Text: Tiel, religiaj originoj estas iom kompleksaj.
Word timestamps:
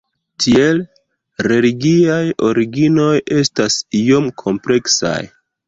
Tiel, 0.43 0.79
religiaj 1.47 2.23
originoj 2.49 3.13
estas 3.39 3.79
iom 4.03 4.33
kompleksaj. 4.47 5.17